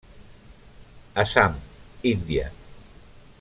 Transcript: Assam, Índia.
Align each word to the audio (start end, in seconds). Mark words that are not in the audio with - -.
Assam, 1.23 1.61
Índia. 2.03 2.51